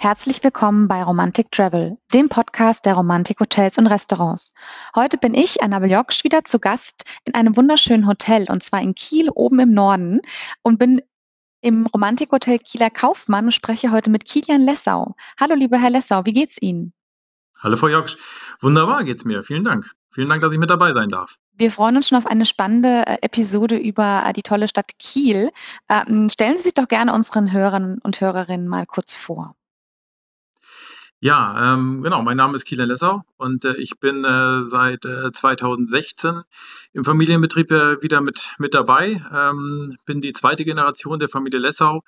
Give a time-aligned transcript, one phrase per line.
[0.00, 4.52] Herzlich willkommen bei Romantic Travel, dem Podcast der Romantik Hotels und Restaurants.
[4.94, 8.94] Heute bin ich, Annabel Joksch, wieder zu Gast in einem wunderschönen Hotel und zwar in
[8.94, 10.20] Kiel oben im Norden
[10.62, 11.02] und bin
[11.62, 15.16] im Romantikhotel Kieler Kaufmann und spreche heute mit Kilian Lessau.
[15.36, 16.92] Hallo, lieber Herr Lessau, wie geht's Ihnen?
[17.60, 18.16] Hallo, Frau Joksch.
[18.60, 19.42] Wunderbar geht's mir.
[19.42, 19.90] Vielen Dank.
[20.12, 21.38] Vielen Dank, dass ich mit dabei sein darf.
[21.54, 25.50] Wir freuen uns schon auf eine spannende äh, Episode über äh, die tolle Stadt Kiel.
[25.88, 29.56] Ähm, stellen Sie sich doch gerne unseren Hörern und Hörerinnen mal kurz vor.
[31.20, 32.22] Ja, ähm, genau.
[32.22, 36.42] Mein Name ist Kieler Lessau und äh, ich bin äh, seit äh, 2016
[36.92, 39.20] im Familienbetrieb äh, wieder mit, mit dabei.
[39.34, 42.02] Ähm, bin die zweite Generation der Familie Lessau.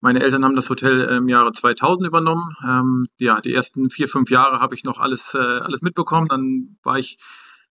[0.00, 2.56] Meine Eltern haben das Hotel im Jahre 2000 übernommen.
[2.64, 6.26] Ähm, ja, die ersten vier, fünf Jahre habe ich noch alles, äh, alles mitbekommen.
[6.26, 7.18] Dann war ich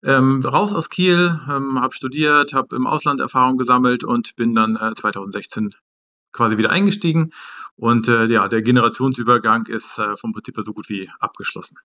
[0.04, 4.76] ähm, raus aus Kiel, ähm, habe studiert, habe im Ausland Erfahrung gesammelt und bin dann
[4.76, 5.74] äh, 2016
[6.36, 7.32] quasi wieder eingestiegen.
[7.76, 11.76] Und äh, ja, der Generationsübergang ist äh, vom Prinzip so gut wie abgeschlossen.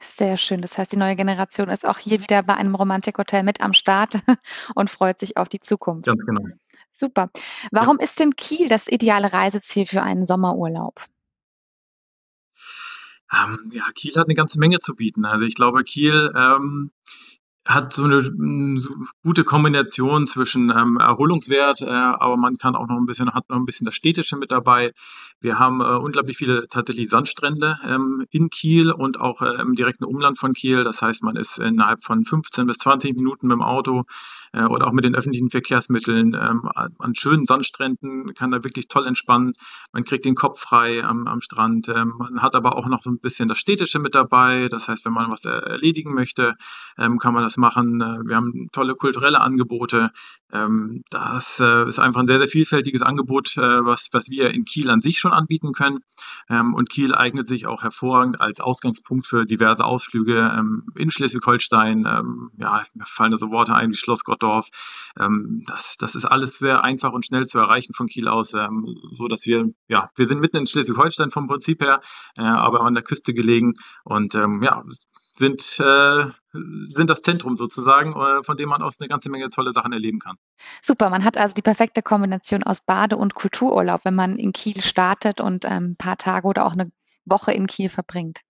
[0.00, 0.62] Sehr schön.
[0.62, 4.20] Das heißt, die neue Generation ist auch hier wieder bei einem Romantikhotel mit am Start
[4.74, 6.06] und freut sich auf die Zukunft.
[6.06, 6.42] Ganz genau.
[6.90, 7.30] Super.
[7.70, 8.04] Warum ja.
[8.04, 11.00] ist denn Kiel das ideale Reiseziel für einen Sommerurlaub?
[13.32, 15.24] Ähm, ja, Kiel hat eine ganze Menge zu bieten.
[15.24, 16.90] Also ich glaube, Kiel ähm,
[17.68, 22.88] hat so eine mm, so gute Kombination zwischen ähm, Erholungswert, äh, aber man kann auch
[22.88, 24.92] noch ein bisschen, hat noch ein bisschen das Städtische mit dabei.
[25.40, 30.04] Wir haben äh, unglaublich viele tatsächlich Sandstrände ähm, in Kiel und auch äh, im direkten
[30.04, 30.82] Umland von Kiel.
[30.82, 34.04] Das heißt, man ist innerhalb von 15 bis 20 Minuten mit dem Auto
[34.52, 39.06] äh, oder auch mit den öffentlichen Verkehrsmitteln ähm, an schönen Sandstränden, kann da wirklich toll
[39.06, 39.54] entspannen.
[39.92, 41.88] Man kriegt den Kopf frei am, am Strand.
[41.88, 44.68] Ähm, man hat aber auch noch so ein bisschen das Städtische mit dabei.
[44.68, 46.56] Das heißt, wenn man was erledigen möchte,
[46.98, 48.00] ähm, kann man das machen.
[48.00, 50.10] Äh, wir haben tolle kulturelle Angebote.
[50.52, 54.64] Ähm, das äh, ist einfach ein sehr, sehr vielfältiges Angebot, äh, was, was wir in
[54.64, 56.00] Kiel an sich schon anbieten können.
[56.48, 62.06] Ähm, und Kiel eignet sich auch hervorragend als Ausgangspunkt für diverse Ausflüge ähm, in Schleswig-Holstein.
[62.06, 64.68] Ähm, ja, mir fallen da so Worte ein wie Schloss Gottdorf.
[65.18, 68.96] Ähm, das, das ist alles sehr einfach und schnell zu erreichen von Kiel aus, ähm,
[69.12, 72.00] so dass wir, ja, wir sind mitten in Schleswig-Holstein vom Prinzip her,
[72.36, 74.84] äh, aber an der Küste gelegen und ja,
[75.38, 76.24] sind, äh,
[76.86, 80.18] sind das Zentrum sozusagen, äh, von dem man aus eine ganze Menge tolle Sachen erleben
[80.18, 80.36] kann.
[80.82, 84.82] Super, man hat also die perfekte Kombination aus Bade- und Kultururlaub, wenn man in Kiel
[84.82, 86.90] startet und ähm, ein paar Tage oder auch eine
[87.24, 88.40] Woche in Kiel verbringt.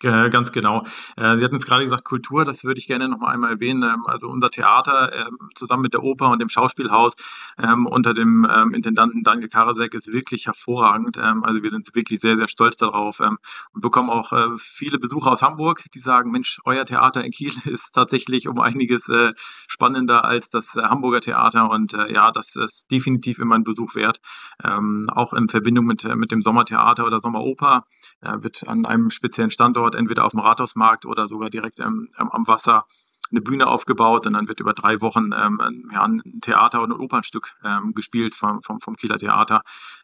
[0.00, 0.84] Ganz genau.
[1.16, 3.82] Äh, Sie hatten es gerade gesagt, Kultur, das würde ich gerne noch mal einmal erwähnen.
[3.84, 7.14] Ähm, also unser Theater ähm, zusammen mit der Oper und dem Schauspielhaus
[7.58, 11.18] ähm, unter dem Intendanten Daniel Karasek ist wirklich hervorragend.
[11.18, 13.38] Also wir sind wirklich sehr, sehr stolz darauf und
[13.80, 17.92] bekommen auch äh, viele Besucher aus Hamburg, die sagen, Mensch, euer Theater in Kiel ist
[17.92, 23.54] tatsächlich um einiges äh, spannender als das Hamburger Theater und ja, das ist definitiv immer
[23.54, 24.20] ein Besuch wert.
[24.62, 27.84] Auch in Verbindung mit, mit dem Sommertheater oder Sommeroper
[28.20, 32.46] wird an einem speziellen Standort dort entweder auf dem Rathausmarkt oder sogar direkt ähm, am
[32.46, 32.84] Wasser
[33.30, 37.00] eine Bühne aufgebaut und dann wird über drei Wochen ähm, ja, ein Theater oder ein
[37.00, 39.62] Opernstück ähm, gespielt vom, vom, vom Kieler Theater.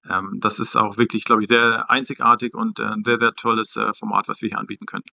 [0.09, 3.77] Ähm, das ist auch wirklich, glaube ich, sehr einzigartig und äh, ein sehr, sehr tolles
[3.77, 5.05] äh, Format, was wir hier anbieten können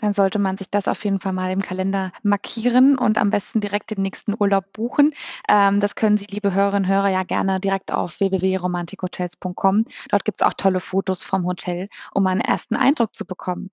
[0.00, 3.60] dann sollte man sich das auf jeden Fall mal im Kalender markieren und am besten
[3.60, 5.12] direkt den nächsten Urlaub buchen.
[5.48, 9.84] Ähm, das können Sie, liebe Hörerinnen und Hörer, ja gerne direkt auf www.romantikhotels.com.
[10.08, 13.70] Dort gibt es auch tolle Fotos vom Hotel, um einen ersten Eindruck zu bekommen.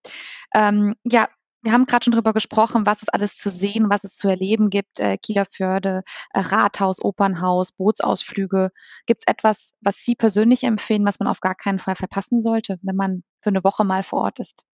[0.54, 1.28] Ähm, ja,
[1.64, 4.70] wir haben gerade schon darüber gesprochen, was es alles zu sehen, was es zu erleben
[4.70, 5.00] gibt.
[5.00, 8.72] Äh, Kieler Förde, äh, Rathaus, Opernhaus, Bootsausflüge.
[9.06, 12.80] Gibt es etwas, was Sie persönlich empfehlen, was man auf gar keinen Fall verpassen sollte,
[12.84, 14.67] wenn man für eine Woche mal vor Ort ist?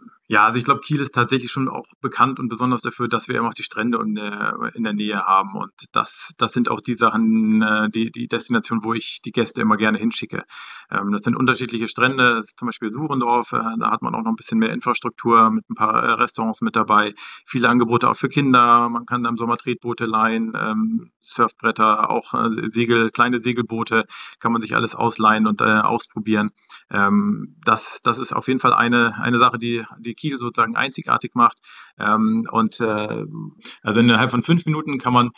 [0.00, 0.10] them.
[0.26, 3.36] Ja, also ich glaube, Kiel ist tatsächlich schon auch bekannt und besonders dafür, dass wir
[3.36, 5.54] immer auch die Strände in der, in der Nähe haben.
[5.54, 9.60] Und das, das sind auch die Sachen, äh, die, die Destinationen, wo ich die Gäste
[9.60, 10.44] immer gerne hinschicke.
[10.90, 14.36] Ähm, das sind unterschiedliche Strände, zum Beispiel Suhrendorf, äh, da hat man auch noch ein
[14.36, 17.12] bisschen mehr Infrastruktur mit ein paar äh, Restaurants mit dabei,
[17.44, 22.34] viele Angebote auch für Kinder, man kann im Sommer Tretboote leihen, ähm, Surfbretter, auch
[22.64, 24.04] Segel, kleine Segelboote,
[24.40, 26.50] kann man sich alles ausleihen und ausprobieren.
[26.90, 31.34] Ähm, das, das ist auf jeden Fall eine, eine Sache, die, die Kiel sozusagen einzigartig
[31.34, 31.58] macht.
[31.98, 33.24] Ähm, und äh,
[33.82, 35.30] also innerhalb von fünf Minuten kann man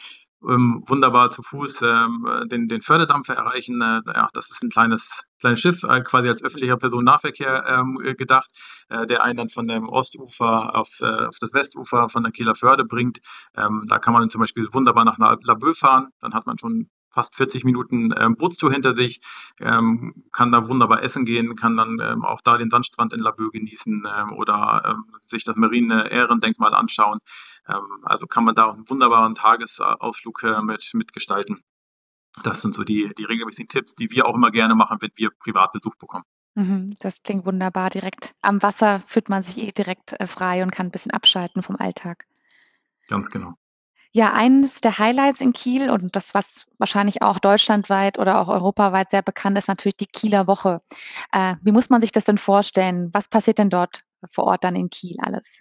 [0.47, 3.81] ähm, wunderbar zu Fuß ähm, den, den Förderdampfer erreichen.
[3.81, 8.51] Äh, ja, das ist ein kleines, kleines Schiff, äh, quasi als öffentlicher Personennahverkehr ähm, gedacht,
[8.89, 12.55] äh, der einen dann von dem Ostufer auf, äh, auf das Westufer von der Kieler
[12.55, 13.21] Förde bringt.
[13.57, 16.09] Ähm, da kann man zum Beispiel wunderbar nach Laboe fahren.
[16.21, 19.21] Dann hat man schon fast 40 Minuten ähm, Bootstour hinter sich,
[19.61, 23.51] ähm, kann da wunderbar essen gehen, kann dann ähm, auch da den Sandstrand in Laboe
[23.51, 27.19] genießen ähm, oder ähm, sich das Marine Ehrendenkmal anschauen.
[27.69, 31.63] Ähm, also kann man da auch einen wunderbaren Tagesausflug äh, mit, mitgestalten.
[32.43, 35.31] Das sind so die, die regelmäßigen Tipps, die wir auch immer gerne machen, wenn wir
[35.31, 36.25] Privatbesuch bekommen.
[36.55, 37.91] Mhm, das klingt wunderbar.
[37.91, 41.63] Direkt am Wasser fühlt man sich eh direkt, äh, frei und kann 'n bisschen abschalten
[41.63, 42.27] vom Alltag.
[43.09, 43.55] Ganz genau.
[44.17, 49.11] Ja, eines der Highlights in Kiel und das, was wahrscheinlich auch deutschlandweit oder auch europaweit
[49.11, 50.81] sehr bekannt ist, natürlich die Kieler Woche.
[51.33, 53.11] Äh, wie muss man sich das denn vorstellen?
[53.13, 55.61] Was passiert denn dort vor Ort dann in Kiel alles?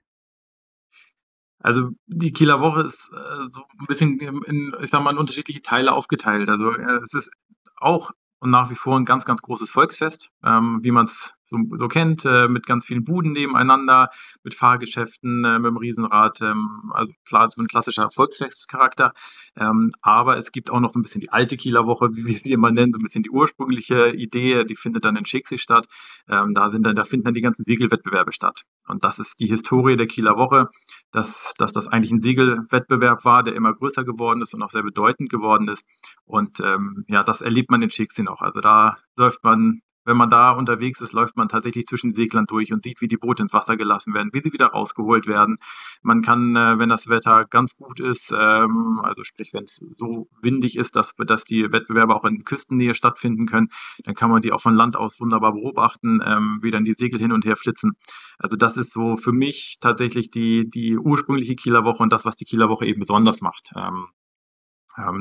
[1.62, 5.62] Also, die Kieler Woche ist, äh, so 'n bisschen in ich sage mal, in unterschiedliche
[5.62, 6.50] Teile aufgeteilt.
[6.50, 7.32] Also, äh, es ist
[7.78, 11.88] auch und nach wie vor 'n ganz, ganz großes Volksfest, ähm, wie man's so so
[11.88, 14.10] kennt, äh, mit ganz vielen Buden nebeneinander,
[14.44, 19.14] mit Fahrgeschäften, äh, mit'm Riesenrad, ähm, also klar, so 'n klassischer Volksfestcharakter.
[19.58, 22.34] Ähm, aber es gibt auch noch so 'n bisschen die alte Kieler Woche, wie wir
[22.34, 25.88] sie immer nennen, so 'n bisschen die ursprüngliche Idee, die findet dann in Schicksee statt.
[26.30, 28.64] Ähm, da sind dann da finden dann die ganzen Segelwettbewerbe statt.
[28.88, 30.70] Und das ist die Historie der Kieler Woche,
[31.12, 34.84] dass dass das eigentlich 'n Segelwettbewerb war, der immer größer geworden ist und auch sehr
[34.84, 35.86] bedeutend geworden ist.
[36.26, 38.42] Und, ähm, ja, das erlebt man in Schicksee noch.
[38.42, 42.72] Also, da läuft man wenn man da unterwegs ist, läuft man tatsächlich zwischen Seglern durch
[42.72, 45.58] und sieht, wie die Boote ins Wasser gelassen werden, wie sie wieder rausgeholt werden.
[46.02, 50.78] Man kann, äh, wenn das Wetter ganz gut ist, ähm, also sprich, wenn's so windig
[50.78, 53.70] ist, dass dass die Wettbewerbe auch in Küstennähe stattfinden können,
[54.04, 57.20] dann kann man die auch von Land aus wunderbar beobachten, ähm, wie dann die Segel
[57.20, 57.94] hin und her flitzen.
[58.38, 62.36] Also, das ist so für mich tatsächlich die die ursprüngliche Kieler Woche und das, was
[62.36, 63.72] die Kieler Woche eben besonders macht.
[63.76, 64.08] Ähm,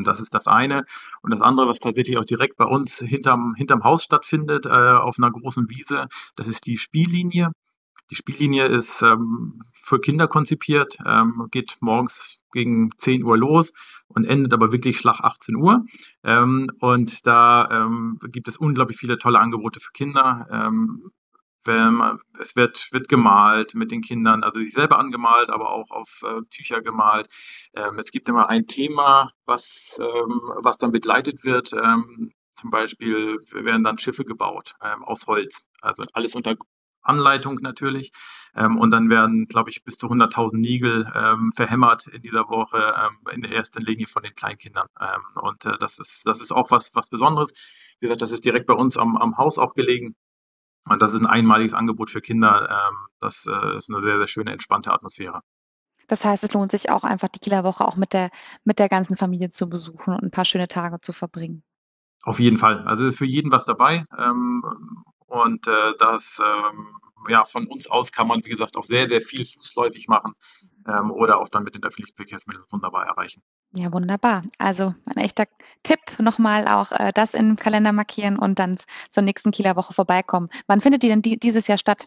[0.05, 0.85] das ist das eine.
[1.23, 5.19] Und das andere, was tatsächlich auch direkt bei uns hinterm hinterm Haus stattfindet, äh, auf
[5.19, 6.07] 'ner großen Wiese,
[6.37, 7.51] das ist die Spiellinie.
[8.11, 13.73] Die Spiellinie ist, ähm, für Kinder konzipiert, ähm, geht morgens gegen 10:00 los
[14.09, 15.85] und endet aber wirklich Schlag 18:00.
[16.25, 20.47] Ähm, und da, ähm, gibt es unglaublich viele tolle Angebote für Kinder.
[21.67, 26.23] Man es wird wird gemalt mit den Kindern, also sich selber angemalt, aber auch auf,
[26.23, 27.29] äh, Tücher gemalt.
[27.75, 31.73] Ähm, es gibt immer ein Thema, was ähm, was dann begleitet wird.
[31.73, 35.67] Ähm, zum Beispiel werden dann Schiffe gebaut, ähm, aus Holz.
[35.81, 36.57] Also, alles unter
[37.03, 38.13] Anleitung natürlich.
[38.57, 43.11] Ähm, und dann werden, glaube ich, bis zu 100.000 Niegel, ähm, verhämmert in dieser Woche,
[43.33, 44.87] in der ersten Linie von den Kleinkindern.
[45.43, 47.53] Und, äh, das ist das ist auch was was Besonderes.
[48.01, 50.15] Wie gesagt, das ist direkt bei uns am am Haus auch gelegen.
[50.87, 52.69] Und das ist 'n einmaliges Angebot für Kinder.
[52.71, 55.41] Ähm, das, äh, ist 'ne sehr, sehr schöne, entspannte Atmosphäre.
[56.11, 58.31] Das heißt, es lohnt sich auch einfach, die Kieler Woche auch mit der
[58.65, 61.63] mit der ganzen Familie zu besuchen und 'n paar schöne Tage zu verbringen.
[62.23, 62.81] Auf jeden Fall.
[62.87, 64.05] Also, ist für jeden was dabei.
[64.19, 64.63] Ähm,
[65.27, 66.87] und, äh, das, ähm,
[67.29, 70.35] ja, von uns aus kann man, wie gesagt, auch sehr, sehr viel fußläufig machen,
[70.87, 73.43] ähm, oder auch dann mit den öffentlichen Verkehrsmitteln wunderbar erreichen.
[73.73, 74.43] Ja, wunderbar.
[74.59, 75.47] Also, ein echter
[75.83, 78.79] Tipp, noch mal auch, äh, das im Kalender markieren und dann
[79.11, 80.49] zur nächsten Kieler Woche vorbeikommen.
[80.67, 82.07] Wann findet die denn die dieses Jahr statt?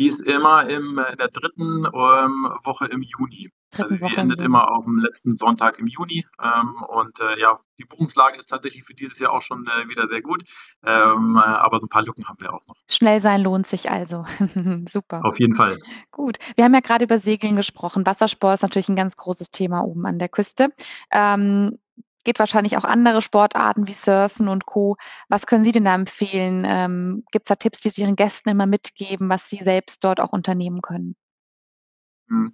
[0.00, 3.50] Die ist immer im in der 3., ähm, Woche im Juni.
[3.76, 3.98] Also, 3.
[3.98, 6.24] sie endet immer aufm letzten Sonntag im Juni.
[6.42, 10.08] Ähm, und, äh, ja, die Buchungslage ist tatsächlich für dieses Jahr auch schon, äh, wieder
[10.08, 10.42] sehr gut.
[10.86, 12.76] Ähm, aber so 'n paar Lücken haben wir auch noch.
[12.88, 14.24] Schnell sein lohnt sich also.
[14.90, 15.22] Super.
[15.22, 15.76] Auf jeden Fall.
[16.12, 16.38] Gut.
[16.56, 18.06] Wir haben ja grade über Segeln gesprochen.
[18.06, 20.72] Wassersport ist natürlich 'n ganz großes Thema oben an der Küste.
[21.12, 21.78] Ähm,
[22.24, 24.96] gibt wahrscheinlich auch andere Sportarten wie Surfen und Co.
[25.28, 26.64] Was können Sie denn da empfehlen?
[26.66, 30.32] Ähm, gibt's da Tipps, die Sie Ihren Gästen immer mitgeben, was sie selbst dort auch
[30.32, 31.14] unternehmen können?
[32.28, 32.52] Mhm.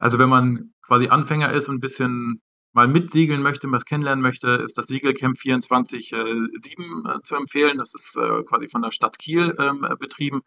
[0.00, 2.40] Also, wenn man quasi Anfänger ist und 'n bisschen
[2.74, 6.24] mal mitsegeln möchte, was kennenlernen möchte, ist das Segelcamp 24, äh,
[6.62, 7.78] 7, äh, zu empfehlen.
[7.78, 10.42] Das ist, äh, quasi von der Stadt Kiel, ähm, betrieben.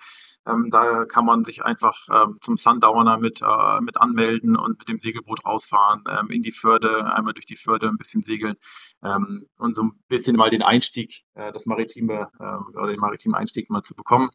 [0.47, 4.89] Ähm, da kann man sich einfach, ähm, zum Sundowner mit äh, mit anmelden und mit
[4.89, 8.55] dem Segelboot rausfahren, ähm, in die Förde, einmal durch die Förde 'n bisschen segeln,
[9.03, 13.35] ähm, und so 'n bisschen mal den Einstieg, äh, das maritime äh, oder den maritimen
[13.35, 14.29] Einstieg mal zu bekommen.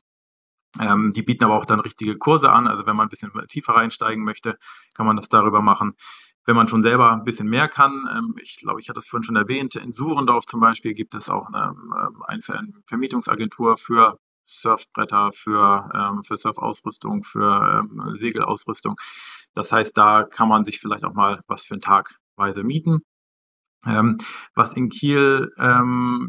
[0.81, 2.67] Ähm, die bieten aber auch dann richtige Kurse an.
[2.69, 4.59] Also, wenn man 'n bisschen tiefer einsteigen möchte,
[4.95, 5.95] kann man das darüber machen.
[6.47, 9.25] Wenn man schon selber 'n bisschen mehr kann, ähm, ich glaube, ich hatte es vorhin
[9.25, 14.19] schon erwähnt, in Suhrendorf zum Beispiel gibt es auch 'ne, ähm, ein Ver Vermietungsagentur für
[14.47, 18.97] Surfbretter, für, ähm für Surfausrüstung, für, Segelausrüstung.
[19.55, 23.01] Das heißt, da kann man sich vielleicht auch mal was für 'n Tag weise mieten.
[24.55, 25.51] Was in Kiel,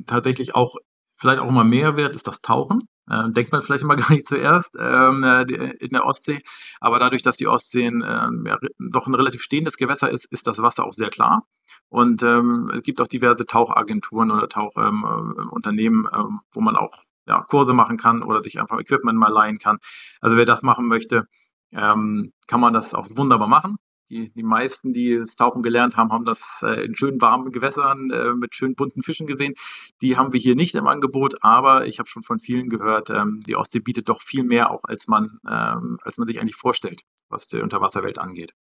[0.08, 0.76] tatsächlich auch
[1.16, 2.82] vielleicht auch immer mehr wird, ist das Tauchen.
[3.12, 5.44] Äh, denkt man vielleicht immer gar nicht zuerst, ähm, äh,
[5.80, 6.40] in der Ostsee.
[6.80, 10.60] Aber dadurch, dass die Ostsee ähm, ja, doch 'n relativ stehendes Gewässer ist, ist das
[10.62, 11.44] Wasser auch sehr klar.
[11.90, 16.76] Und, ähm, es gibt auch diverse Tauchagenturen oder Tauch ähm, äh, Unternehmen, ähm, wo man
[16.78, 16.96] auch,
[17.28, 19.78] ja, Kurse machen kann oder sich einfach Equipment mal leihen kann.
[20.22, 21.28] Also, wer das machen möchte,
[21.74, 23.78] ähm, kann man das auch wunderbar machen.
[24.12, 28.12] Die die meisten, die das Tauchen gelernt haben, haben das, äh, in schönen warmen Gewässern,
[28.12, 29.54] äh, mit schönen bunten Fischen gesehen.
[30.02, 33.40] Die haben wir hier nicht im Angebot, aber ich habe schon von vielen gehört, ähm,
[33.48, 37.04] die Ostsee bietet doch viel mehr auch, als man ähm, als man sich eigentlich vorstellt,
[37.30, 38.54] was die Unterwasserwelt angeht.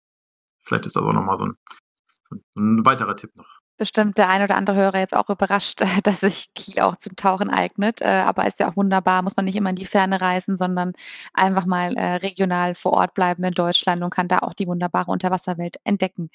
[0.63, 1.57] Vielleicht ist das auch noch mal so 'n
[2.31, 3.60] so 'n weiterer Tipp noch.
[3.81, 7.49] Bestimmt der ein oder andere Hörer jetzt auch überrascht, dass sich Kiel auch zum Tauchen
[7.51, 8.03] eignet.
[8.03, 10.93] Äh, aber ist ja auch wunderbar, muss man nicht immer in die Ferne reisen, sondern
[11.33, 15.11] einfach mal äh, regional vor Ort bleiben in Deutschland und kann da auch die wunderbare
[15.11, 16.29] Unterwasserwelt entdecken.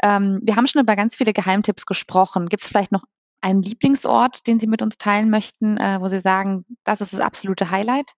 [0.00, 2.48] Ähm, wir haben schon über ganz viele Geheimtipps gesprochen.
[2.48, 3.02] Gibt es vielleicht noch
[3.40, 7.20] einen Lieblingsort, den Sie mit uns teilen möchten, äh, wo Sie sagen, das ist das
[7.20, 8.12] absolute Highlight?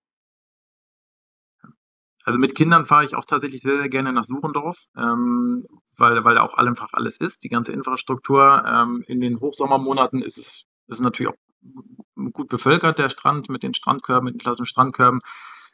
[2.28, 5.64] Also mit Kindern fahre ich auch tatsächlich sehr, sehr gerne nach Suchendorf, ähm,
[5.97, 8.62] weil, weil da auch einfach alles ist, die ganze Infrastruktur.
[8.66, 13.73] Ähm, in den Hochsommermonaten ist es ist natürlich auch gut bevölkert, der Strand mit den
[13.73, 15.20] Strandkörben, mit den klassischen Strandkörben.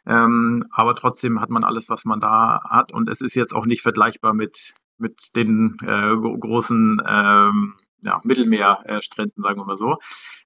[0.06, 2.92] Ähm, aber trotzdem hat man alles, was man da hat.
[2.92, 9.42] Und es ist jetzt auch nicht vergleichbar mit, mit den äh, großen ähm, ja, Mittelmeerstränden,
[9.42, 9.96] sagen wir mal so.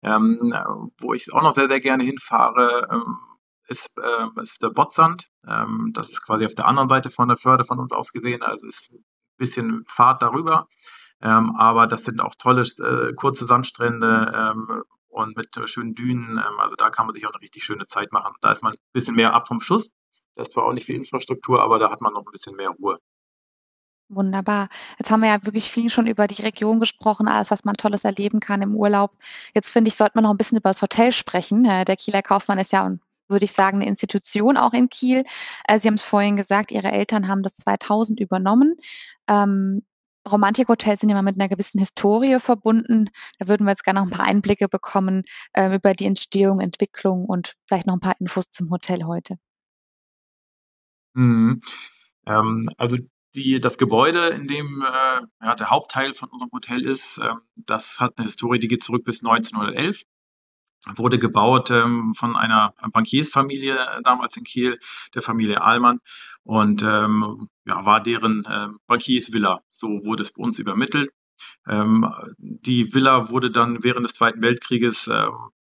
[0.03, 0.55] Ähm,
[1.01, 3.19] wo ich auch noch sehr, sehr gerne hinfahre, ähm,
[3.69, 5.29] ist, äh, ist der Bottsand.
[5.47, 8.43] Ähm, das ist quasi auf der anderen Seite von der Förde von uns aus gesehen.
[8.43, 9.05] Also ist ein
[9.37, 10.69] bisschen Fahrt darüber.
[11.21, 16.39] Ähm, aber das sind auch tolle äh, kurze Sandstrände ähm, und mit schönen Dünen.
[16.39, 18.35] Ähm, also da kann man sich auch eine richtig schöne Zeit machen.
[18.41, 19.93] Da ist man ein bisschen mehr ab vom Schuss.
[20.35, 22.71] Das ist zwar auch nicht viel Infrastruktur, aber da hat man noch ein bisschen mehr
[22.71, 22.99] Ruhe.
[24.11, 24.71] Wunderbar.
[24.99, 28.05] Jetzt haben wir ja wirklich viel schon über die Region gesprochen, alles, was man Tolles
[28.05, 29.13] erleben kann im Urlaub.
[29.53, 31.67] Jetzt finde ich, sollte man noch ein bisschen über das Hotel sprechen.
[31.67, 32.87] Äh, der Kieler Kaufmann ist ja
[33.29, 35.25] würde ich sagen, eine Institution auch in Kiel.
[35.67, 38.77] Äh, Sie haben es vorhin gesagt, Ihre Eltern haben das 2000 übernommen.
[39.29, 39.83] Ähm,
[40.31, 43.11] Romantikhotels sind immer mit einer gewissen Historie verbunden.
[43.39, 47.25] Da würden wir jetzt gerne noch ein paar Einblicke bekommen äh, über die Entstehung, Entwicklung
[47.25, 49.39] und vielleicht noch ein paar Infos zum Hotel heute.
[51.15, 51.61] Mhm.
[52.27, 52.97] Ähm, also
[53.35, 58.01] die, das Gebäude, in dem äh, ja, der Hauptteil von unserem Hotel ist, äh, das
[58.01, 60.03] hat eine Historie, die geht zurück bis 1911
[60.95, 64.79] wurde gebaut ähm, von einer Bankiersfamilie äh, damals in Kiel,
[65.15, 66.01] der Familie Ahlmann
[66.45, 69.61] und ähm, ja, war deren äh, Bankiersvilla.
[69.71, 71.11] So wurde es bei uns übermittelt.
[71.67, 72.09] Ähm,
[72.39, 75.27] die Villa wurde dann während des Zweiten Weltkrieges äh,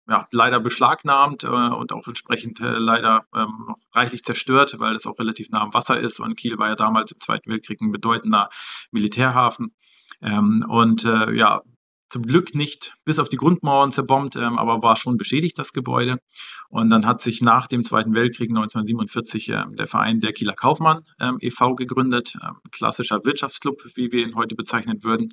[0.09, 5.06] ja, leider beschlagnahmt äh, und auch entsprechend äh, leider ähm, noch reichlich zerstört, weil es
[5.06, 7.92] auch relativ nah am Wasser ist und Kiel war ja damals im Zweiten Weltkrieg ein
[7.92, 8.49] bedeutender
[8.90, 9.75] Militärhafen.
[10.21, 11.62] Ähm, und äh, ja,
[12.12, 16.19] zum Glück nicht bis auf die Grundmauern zerbombt, ähm, aber war schon beschädigt, das Gebäude.
[16.69, 21.02] Und dann hat sich nach dem Zweiten Weltkrieg 1947 ähm, der Verein der Kieler Kaufmann
[21.19, 21.75] ähm, e.V.
[21.75, 25.31] gegründet, ähm, klassischer Wirtschaftsclub, wie wir ihn heute bezeichnen würden,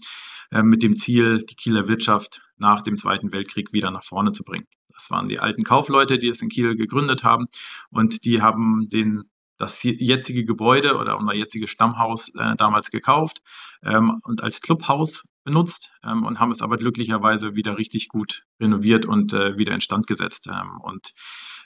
[0.51, 4.45] ähm, mit dem Ziel, die Kieler Wirtschaft nach dem Zweiten Weltkrieg wieder nach vorne zu
[4.45, 4.65] bringen.
[4.93, 7.47] Das waren die alten Kaufleute, die es in Kiel gegründet haben
[7.89, 9.23] und die haben den
[9.57, 13.41] das jetzige Gebäude oder unser jetziges Stammhaus äh, damals gekauft
[13.83, 19.05] ähm, und als Clubhaus benutzt ähm, und haben es aber glücklicherweise wieder richtig gut renoviert
[19.05, 21.13] und äh, wieder instand gesetzt ähm, und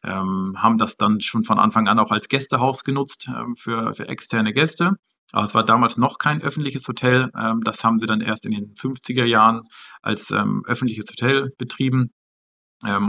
[0.04, 4.08] ähm, haben das dann schon von Anfang an auch als Gästehaus genutzt ähm, für, für
[4.08, 4.98] externe Gäste.
[5.32, 7.32] Aber es war damals noch kein öffentliches Hotel.
[7.38, 9.64] Ähm, das haben sie dann erst in den 50er Jahren
[10.02, 12.12] als ähm, öffentliches Hotel betrieben.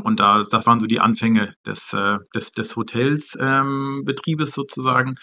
[0.04, 5.16] Und da, das waren so die Anfänge des, äh, des, des Hotelsbetriebes sozusagen.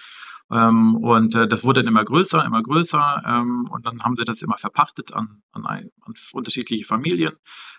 [0.51, 3.23] Ähm, und äh, das wurde dann immer größer, immer größer.
[3.25, 7.33] Ähm, und dann haben sie das immer verpachtet an, an, ein, an unterschiedliche Familien.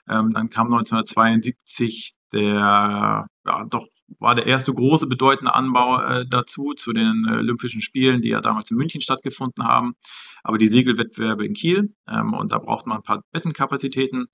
[0.09, 3.87] Ähm, dann kam 1972 der, ja, doch
[4.19, 8.41] war der erste große bedeutende Anbau äh, dazu, zu den äh, Olympischen Spielen, die ja
[8.41, 9.95] damals in München stattgefunden haben.
[10.43, 14.27] Aber die Segelwettbewerbe in Kiel ähm, und da braucht man ein paar Bettenkapazitäten.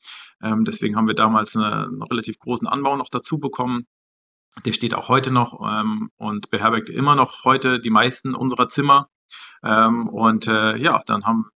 [0.42, 3.86] Ähm, deswegen haben wir damals eine, einen relativ großen Anbau noch dazu bekommen.
[4.64, 9.08] Der steht auch heute noch ähm, und beherbergt immer noch heute die meisten unserer Zimmer.
[9.62, 11.50] Ähm, und äh, ja, dann haben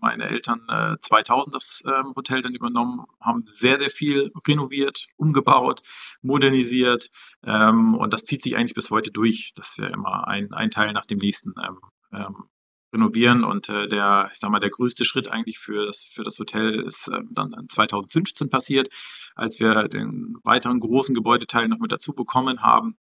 [0.00, 5.82] meine Eltern äh, 2000 das ähm, Hotel dann übernommen, haben sehr, sehr viel renoviert, umgebaut,
[6.22, 7.10] modernisiert
[7.44, 10.92] ähm, und das zieht sich eigentlich bis heute durch, dass wir immer ein, ein Teil
[10.92, 11.80] nach dem nächsten ähm,
[12.12, 12.44] ähm,
[12.92, 16.38] renovieren und äh, der, ich sag mal, der größte Schritt eigentlich für das, für das
[16.38, 18.92] Hotel ist äh, dann 2015 passiert,
[19.34, 22.96] als wir den weiteren großen Gebäudeteil noch mit dazu bekommen haben.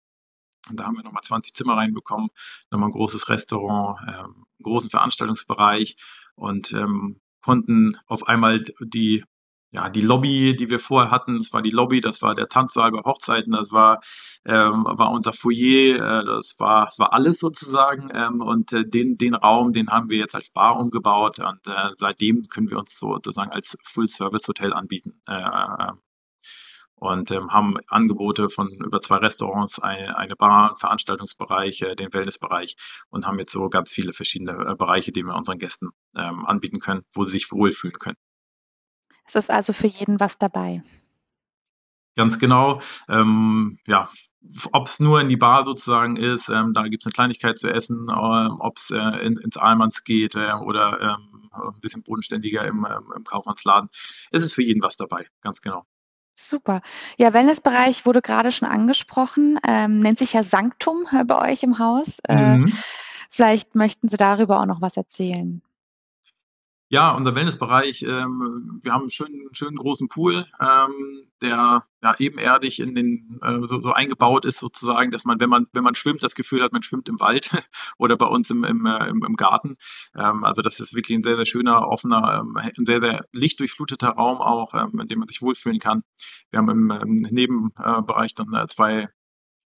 [0.70, 2.30] Und da haben wir nochmal 20 Zimmer reinbekommen,
[2.72, 5.98] nochmal ein großes Restaurant, ähm, einen großen Veranstaltungsbereich
[6.36, 9.24] und ähm, konnten auf einmal die
[9.75, 12.91] ja, die Lobby, die wir vorher hatten, das war die Lobby, das war der Tanzsaal
[12.91, 14.01] bei Hochzeiten, das war,
[14.46, 18.10] ähm, war unser Foyer, äh, das war, war alles sozusagen.
[18.13, 21.91] Ähm, und äh, den, den Raum, den haben wir jetzt als Bar umgebaut und äh,
[21.98, 25.22] seitdem können wir uns sozusagen als Full-Service-Hotel anbieten.
[25.27, 25.91] Äh, äh
[26.98, 32.77] und ähm, haben Angebote von über zwei Restaurants, eine, eine Bar, Veranstaltungsbereich, äh, den Wellnessbereich
[33.10, 36.79] und haben jetzt so ganz viele verschiedene äh, Bereiche, die wir unseren Gästen ähm, anbieten
[36.79, 38.15] können, wo sie sich wohlfühlen können.
[39.27, 40.84] Es ist also für jeden was dabei.
[42.15, 42.82] Ganz genau.
[43.10, 44.10] Ähm, ja,
[44.72, 47.70] ob es nur in die Bar sozusagen ist, ähm, da gibt es eine Kleinigkeit zu
[47.70, 52.65] essen, ähm, ob es äh, in, ins Almans geht äh, oder ähm, ein bisschen bodenständiger
[52.65, 53.89] im, ähm, im Kaufmannsladen.
[54.32, 55.84] Es ist für jeden was dabei, ganz genau.
[56.36, 56.82] Super.
[57.17, 61.79] Ja, Wellnessbereich wurde gerade schon angesprochen, ähm, nennt sich ja Sanktum äh, bei euch im
[61.79, 62.20] Haus.
[62.27, 62.74] Äh, mhm.
[63.29, 65.62] Vielleicht möchten Sie darüber auch noch was erzählen.
[66.89, 70.94] Ja, unser Wellnessbereich, ähm, wir haben einen schönen, schönen großen Pool, ähm,
[71.42, 75.65] der ja ebenerdig in den äh, so, so eingebaut ist sozusagen, dass man, wenn man
[75.74, 77.50] wenn man schwimmt, das Gefühl hat, man schwimmt im Wald
[77.98, 79.75] oder bei uns im im, äh, im, im Garten.
[80.15, 84.10] Ähm, also das ist wirklich ein sehr sehr schöner, offener, ähm, ein sehr sehr lichtdurchfluteter
[84.10, 86.04] Raum auch, ähm, in dem man sich wohlfühlen kann.
[86.51, 89.10] Wir haben im, im Nebenbereich dann äh, zwei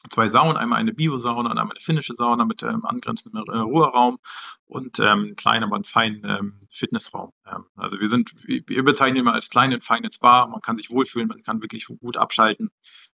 [0.09, 4.19] zwei Saunen, einmal eine Bio-Sauna und einmal eine finnische Sauna mit ähm, angrenzendem äh, Ruheraum
[4.65, 7.31] und ähm, kleinen, aber einen feinen ähm, Fitnessraum.
[7.45, 10.47] Ähm, also wir sind, wir bezeichnen immer als kleine feine Spa.
[10.47, 12.69] Man kann sich wohlfühlen, man kann wirklich gut abschalten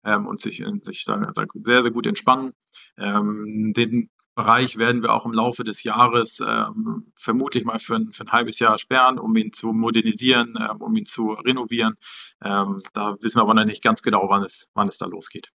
[0.04, 2.52] ähm, und sich, äh, sich da, sehr, sehr gut entspannen.
[2.97, 8.12] Ähm, den Bereich werden wir auch im Laufe des Jahres ähm, vermutlich mal für ein,
[8.12, 11.97] für ein halbes Jahr sperren, um ihn zu modernisieren, ähm, um ihn zu renovieren.
[12.42, 15.50] Ähm, da wissen wir aber noch nicht ganz genau, wann es, wann es da losgeht.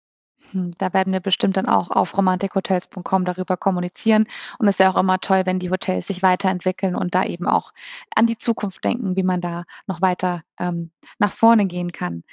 [0.53, 4.27] Hm, da werden wir bestimmt dann auch auf romantikhotels.com darüber kommunizieren.
[4.59, 7.47] Und es ist ja auch immer toll, wenn die Hotels sich weiterentwickeln und da eben
[7.47, 7.73] auch
[8.15, 12.25] an die Zukunft denken, wie man da noch weiter ähm, nach vorne gehen kann.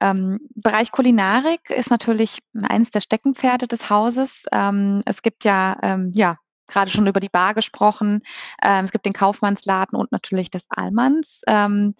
[0.00, 4.44] Ähm, Bereich Kulinarik ist natürlich eines der Steckenpferde des Hauses.
[4.52, 6.36] Ähm, es gibt ja, ähm, ja,
[6.68, 8.22] gerade schon über die Bar gesprochen.
[8.62, 11.42] Ähm, es gibt den Kaufmannsladen und natürlich das Allmanns.
[11.46, 11.94] Ähm,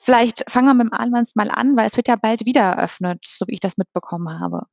[0.00, 3.24] vielleicht fangen wir mit dem Allmanns mal an, weil es wird ja bald wieder eröffnet,
[3.26, 4.66] so wie ich das mitbekommen habe.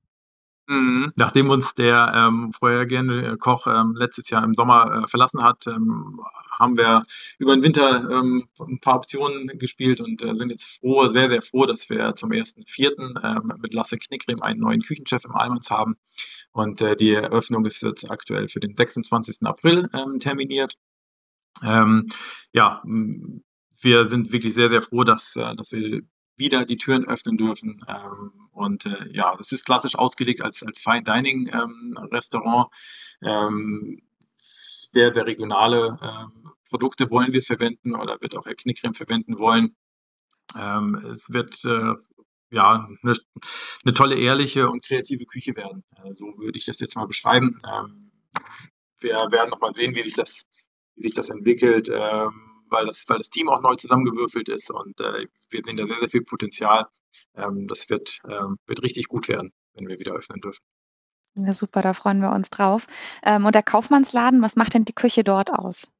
[0.72, 1.12] Mhm.
[1.18, 6.22] Nachdem uns der ähm, vorhergehende Koch ähm, letztes Jahr im Sommer äh, verlassen hat, ähm,
[6.58, 7.04] haben wir
[7.40, 11.42] über den Winter ähm, ein paar Optionen gespielt und äh, sind jetzt froh, sehr, sehr
[11.42, 15.70] froh, dass wir zum ersten Vierten ähm, mit Lasse Knickrim einen neuen Küchenchef im Almans
[15.70, 15.98] haben.
[16.54, 19.46] Und äh, die Eröffnung ist jetzt aktuell für den 26.
[19.46, 20.78] April ähm, terminiert.
[21.62, 22.08] Ähm,
[22.54, 26.02] ja, wir sind wirklich sehr, sehr froh, dass, äh, dass wir
[26.38, 27.84] wieder die Türen öffnen dürfen.
[27.88, 32.70] Ähm, und äh, ja, es ist klassisch ausgelegt als, als Fine Dining ähm, Restaurant.
[33.22, 34.02] Ähm,
[34.92, 39.76] sehr, sehr regionale ähm, Produkte wollen wir verwenden oder wird auch Herr Knickrem verwenden wollen.
[40.58, 41.96] Ähm, es wird äh,
[42.50, 43.14] ja eine,
[43.84, 45.84] eine, tolle, ehrliche und kreative Küche werden.
[46.04, 47.58] Äh, so würde ich das jetzt mal beschreiben.
[47.72, 48.12] Ähm,
[49.00, 50.44] wir werden nochmal sehen, wie sich das,
[50.96, 51.90] wie sich das entwickelt.
[51.92, 55.86] Ähm, weil das, weil das Team auch neu zusammengewürfelt ist und äh, wir sehen da
[55.86, 56.88] sehr, sehr viel Potenzial.
[57.36, 60.64] Ähm, das wird, ähm, wird richtig gut werden, wenn wir wieder öffnen dürfen.
[61.36, 62.88] Ja, super, da freuen wir uns drauf.
[63.24, 65.92] Ähm, und der Kaufmannsladen, was macht denn die Küche dort aus?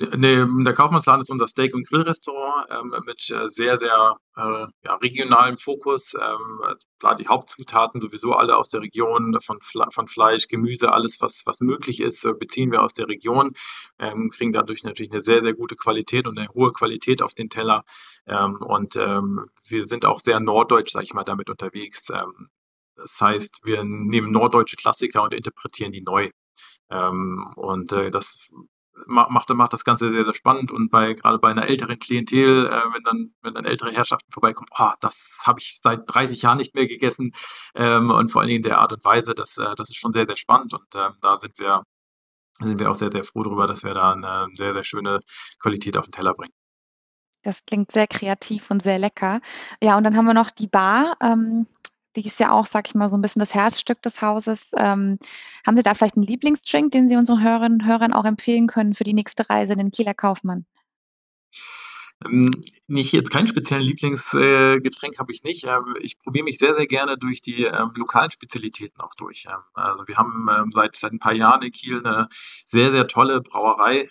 [0.00, 4.94] Nee, der Kaufmannsladen ist unser Steak- und Grillrestaurant ähm, mit äh, sehr, sehr äh, ja,
[5.02, 6.14] regionalem Fokus.
[6.14, 6.62] Ähm,
[7.00, 11.60] klar, die Hauptzutaten sowieso alle aus der Region, von, von Fleisch, Gemüse, alles, was, was
[11.60, 13.54] möglich ist, äh, beziehen wir aus der Region,
[13.98, 17.50] ähm, kriegen dadurch natürlich eine sehr, sehr gute Qualität und eine hohe Qualität auf den
[17.50, 17.84] Teller.
[18.26, 22.08] Ähm, und ähm, wir sind auch sehr norddeutsch, sage ich mal, damit unterwegs.
[22.10, 22.50] Ähm,
[22.94, 26.30] das heißt, wir nehmen norddeutsche Klassiker und interpretieren die neu.
[26.90, 28.52] Ähm, und äh, das
[29.06, 32.70] macht, macht das Ganze sehr, sehr spannend und bei gerade bei einer älteren Klientel, äh,
[32.70, 36.74] wenn dann, wenn dann ältere Herrschaften vorbeikommen, ah, das habe ich seit 30 Jahren nicht
[36.74, 37.32] mehr gegessen
[37.74, 40.12] ähm, und vor allen Dingen in der Art und Weise, das, äh, das ist schon
[40.12, 41.82] sehr, sehr spannend und äh, da sind wir,
[42.58, 45.20] sind wir auch sehr, sehr froh darüber, dass wir da eine sehr, sehr schöne
[45.60, 46.52] Qualität auf den Teller bringen.
[47.42, 49.40] Das klingt sehr kreativ und sehr lecker.
[49.80, 51.16] Ja, und dann haben wir noch die Bar.
[51.22, 51.66] Ähm,
[52.16, 54.70] die ist ja auch, sag ich mal, so ein bisschen das Herzstück des Hauses.
[54.76, 55.18] Ähm,
[55.66, 58.94] haben Sie da vielleicht einen Lieblingsdrink, den Sie unseren Hörerinnen und Hörern auch empfehlen können
[58.94, 60.66] für die nächste Reise in den Kieler Kaufmann?
[62.24, 62.50] Ähm,
[62.88, 65.64] nicht jetzt kein speziellen Lieblingsgetränk äh, habe ich nicht.
[65.64, 69.46] Ähm, ich probiere mich sehr, sehr gerne durch die ähm, lokalen Spezialitäten auch durch.
[69.46, 72.26] Ähm, also wir haben ähm, seit, seit ein paar Jahren in Kiel eine
[72.66, 74.08] sehr, sehr tolle Brauerei.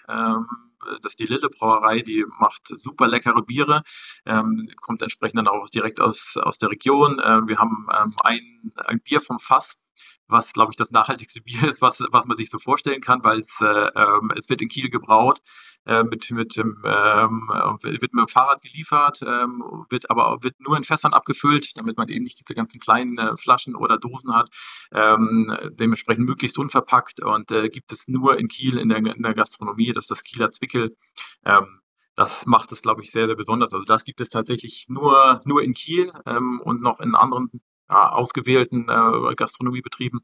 [0.89, 3.84] Ähm, das ist die Lille Brauerei, die macht super leckere Biere,
[4.26, 7.19] ähm, kommt entsprechend dann auch direkt aus, aus der Region.
[7.19, 9.80] Äh, wir haben ähm, ein, ein Bier vom Fass,
[10.28, 13.39] was, glaube ich, das nachhaltigste Bier ist, was, was man sich so vorstellen kann, weil
[13.39, 15.41] es, äh, ähm, es wird in Kiel gebraut,
[15.88, 17.50] äh, mit, mit dem, ähm,
[17.82, 22.10] wird mit dem Fahrrad geliefert, ähm, wird aber wird nur in Fässern abgefüllt, damit man
[22.10, 24.50] eben nicht diese ganzen kleinen äh, Flaschen oder Dosen hat,
[24.91, 29.34] ähm, dementsprechend möglichst unverpackt und äh, gibt es nur in Kiel in der, in der
[29.34, 30.95] Gastronomie, das ist das Kieler Zwickel.
[31.45, 31.82] Ähm,
[32.15, 33.73] das macht es, glaube ich, sehr, sehr besonders.
[33.73, 37.50] Also das gibt es tatsächlich nur, nur in Kiel ähm, und noch in anderen
[37.89, 40.21] ja, ausgewählten äh, Gastronomiebetrieben.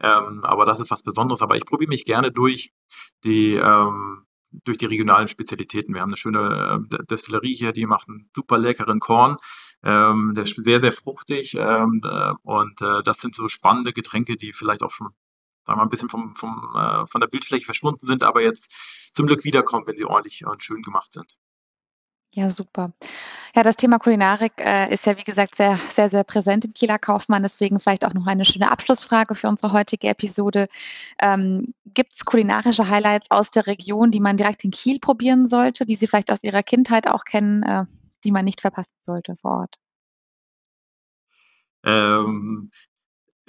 [0.00, 1.42] Ähm, aber das ist was Besonderes.
[1.42, 2.72] Aber ich probiere mich gerne durch
[3.22, 5.94] die ähm, durch die regionalen Spezialitäten.
[5.94, 9.36] Wir haben eine schöne äh, Destillerie hier, die macht einen super leckeren Korn.
[9.82, 14.36] Ähm, der ist sehr, sehr fruchtig ähm, äh, und äh, das sind so spannende Getränke,
[14.36, 15.08] die vielleicht auch schon
[15.66, 18.72] sagen wir, ein bisschen vom, vom, äh, von der Bildfläche verschwunden sind, aber jetzt
[19.12, 21.36] zum Glück wiederkommen, wenn sie ordentlich und schön gemacht sind.
[22.36, 22.92] Ja, super.
[23.54, 26.98] Ja, das Thema Kulinarik äh, ist ja, wie gesagt, sehr, sehr, sehr präsent im Kieler
[26.98, 27.42] Kaufmann.
[27.42, 30.68] Deswegen vielleicht auch noch eine schöne Abschlussfrage für unsere heutige Episode.
[31.18, 35.86] Ähm, Gibt es kulinarische Highlights aus der Region, die man direkt in Kiel probieren sollte,
[35.86, 37.86] die Sie vielleicht aus Ihrer Kindheit auch kennen, äh,
[38.22, 39.76] die man nicht verpassen sollte vor Ort?
[41.84, 42.70] Ähm,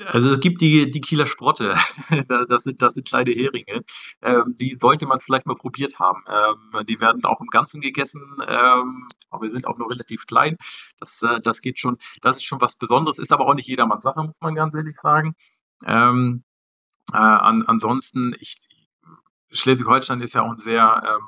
[0.05, 1.75] also es gibt die, die Kieler Sprotte,
[2.27, 3.83] das sind, das sind kleine Heringe,
[4.21, 6.23] ähm, die sollte man vielleicht mal probiert haben.
[6.27, 10.57] Ähm, die werden auch im Ganzen gegessen, ähm, aber sind auch nur relativ klein.
[10.99, 14.03] Das, äh, das geht schon, das ist schon was Besonderes, ist aber auch nicht jedermanns
[14.03, 15.33] Sache, muss man ganz ehrlich sagen.
[15.86, 16.43] Ähm,
[17.13, 18.57] äh, an, ansonsten, ich,
[19.51, 21.27] Schleswig-Holstein ist ja auch ein sehr ähm,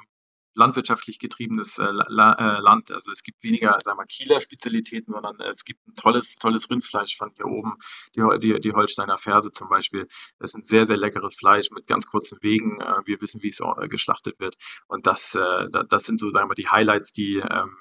[0.54, 2.92] landwirtschaftlich getriebenes äh, äh, Land.
[2.92, 7.18] Also es gibt weniger, sagen wir, Kieler Spezialitäten, sondern es gibt ein tolles, tolles Rindfleisch
[7.18, 7.76] von hier oben,
[8.16, 10.08] die, die, die Holsteiner Ferse zum Beispiel.
[10.40, 12.82] Das ist ein sehr, sehr leckeres Fleisch mit ganz kurzen Wegen.
[12.82, 14.56] Äh, wir wissen, wie es geschlachtet wird.
[14.88, 17.76] Und das, das sind so, sagen wir, die Highlights, die, ähm,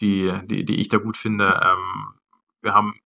[0.00, 1.60] die, die, die ich da gut finde.
[1.62, 2.14] Ähm,
[2.60, 3.00] wir haben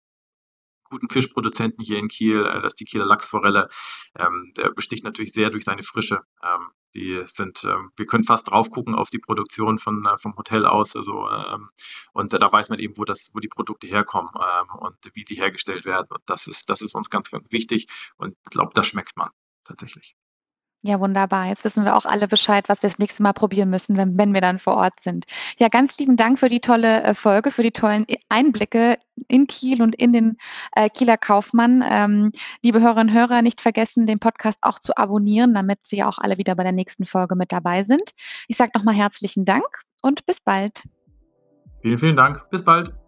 [0.94, 3.68] guten Fischproduzenten hier in Kiel, äh, das ist die Kieler Lachsforelle.
[4.16, 6.20] Ähm, der besticht natürlich sehr durch seine Frische.
[6.42, 10.36] Ähm, die sind, ähm, wir können fast drauf gucken auf die Produktion von, äh, vom
[10.36, 10.94] Hotel aus.
[10.94, 11.70] Also, ähm,
[12.12, 15.34] und da weiß man eben, wo das, wo die Produkte herkommen ähm, und wie die
[15.34, 16.06] hergestellt werden.
[16.10, 17.88] Und das ist, das ist uns ganz, ganz wichtig.
[18.16, 19.30] Und ich glaube, das schmeckt man
[19.64, 20.14] tatsächlich.
[20.86, 21.46] Ja, wunderbar.
[21.46, 24.34] Jetzt wissen wir auch alle Bescheid, was wir das nächste Mal probieren müssen, wenn, wenn
[24.34, 25.24] wir dann vor Ort sind.
[25.58, 29.80] Ja, ganz lieben Dank für die tolle äh, Folge, für die tollen Einblicke in Kiel
[29.80, 30.36] und in den
[30.76, 31.82] äh, Kieler Kaufmann.
[31.88, 36.18] Ähm, liebe Hörerinnen und Hörer, nicht vergessen, den Podcast auch zu abonnieren, damit Sie auch
[36.18, 38.10] alle wieder bei der nächsten Folge mit dabei sind.
[38.46, 39.64] Ich sage nochmal herzlichen Dank
[40.02, 40.82] und bis bald.
[41.80, 42.46] Vielen, vielen Dank.
[42.50, 43.03] Bis bald.